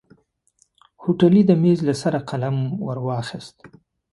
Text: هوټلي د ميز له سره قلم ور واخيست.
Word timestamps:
هوټلي 1.01 1.41
د 1.45 1.51
ميز 1.63 1.79
له 1.87 1.93
سره 2.01 2.19
قلم 2.29 2.57
ور 2.85 2.97
واخيست. 3.07 3.57